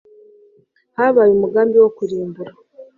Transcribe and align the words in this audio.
habaye 0.97 1.31
umugambi 1.33 1.75
wo 1.83 1.89
kurimbura 1.97 2.51